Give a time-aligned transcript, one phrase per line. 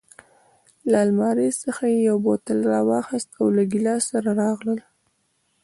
[0.91, 4.79] له المارۍ څخه یې یو بوتل راواخیست او له ګیلاس سره راغلل.